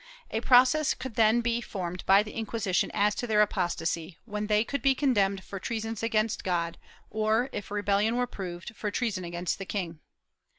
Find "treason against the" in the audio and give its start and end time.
8.89-9.65